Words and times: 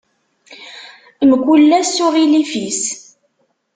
Mkul 1.29 1.69
ass 1.79 1.89
s 1.95 1.97
uɣilif-is. 2.05 2.83